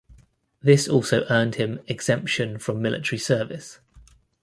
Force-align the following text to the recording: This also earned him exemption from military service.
This 0.63 0.87
also 0.87 1.27
earned 1.29 1.53
him 1.61 1.79
exemption 1.85 2.57
from 2.57 2.81
military 2.81 3.19
service. 3.19 3.77